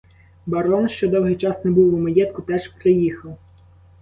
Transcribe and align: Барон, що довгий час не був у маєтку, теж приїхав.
Барон, 0.45 0.89
що 0.89 1.07
довгий 1.07 1.35
час 1.35 1.65
не 1.65 1.71
був 1.71 1.93
у 1.93 1.97
маєтку, 1.99 2.41
теж 2.41 2.67
приїхав. 2.67 3.37